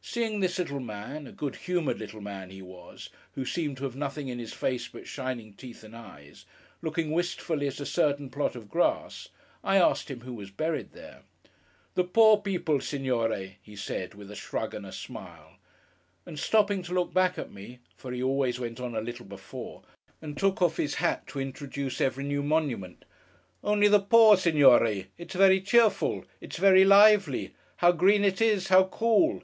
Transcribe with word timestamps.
Seeing 0.00 0.40
this 0.40 0.58
little 0.58 0.80
man 0.80 1.26
(a 1.26 1.32
good 1.32 1.54
humoured 1.56 1.98
little 1.98 2.22
man 2.22 2.48
he 2.48 2.62
was, 2.62 3.10
who 3.34 3.44
seemed 3.44 3.76
to 3.76 3.84
have 3.84 3.94
nothing 3.94 4.28
in 4.28 4.38
his 4.38 4.54
face 4.54 4.88
but 4.88 5.06
shining 5.06 5.52
teeth 5.52 5.84
and 5.84 5.94
eyes) 5.94 6.46
looking 6.80 7.10
wistfully 7.12 7.68
at 7.68 7.78
a 7.78 7.84
certain 7.84 8.30
plot 8.30 8.56
of 8.56 8.70
grass, 8.70 9.28
I 9.62 9.76
asked 9.76 10.10
him 10.10 10.20
who 10.22 10.32
was 10.32 10.50
buried 10.50 10.92
there. 10.92 11.24
'The 11.94 12.04
poor 12.04 12.38
people, 12.38 12.80
Signore,' 12.80 13.58
he 13.60 13.76
said, 13.76 14.14
with 14.14 14.30
a 14.30 14.34
shrug 14.34 14.72
and 14.72 14.86
a 14.86 14.92
smile, 14.92 15.58
and 16.24 16.38
stopping 16.38 16.82
to 16.84 16.94
look 16.94 17.12
back 17.12 17.36
at 17.36 17.52
me—for 17.52 18.12
he 18.12 18.22
always 18.22 18.58
went 18.58 18.80
on 18.80 18.94
a 18.94 19.02
little 19.02 19.26
before, 19.26 19.82
and 20.22 20.38
took 20.38 20.62
off 20.62 20.78
his 20.78 20.94
hat 20.94 21.26
to 21.26 21.38
introduce 21.38 22.00
every 22.00 22.24
new 22.24 22.42
monument. 22.42 23.04
'Only 23.62 23.88
the 23.88 24.00
poor, 24.00 24.38
Signore! 24.38 25.08
It's 25.18 25.34
very 25.34 25.60
cheerful. 25.60 26.24
It's 26.40 26.56
very 26.56 26.86
lively. 26.86 27.52
How 27.80 27.92
green 27.92 28.24
it 28.24 28.40
is, 28.40 28.68
how 28.68 28.84
cool! 28.84 29.34